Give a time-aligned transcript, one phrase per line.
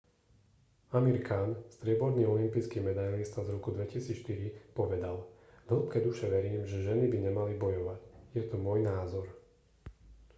[0.99, 5.15] amir khan strieborný olympijský medailista z roku 2004 povedal
[5.69, 8.01] v hĺbke duše verím že ženy by nemali bojovať
[8.37, 9.25] je to môj názor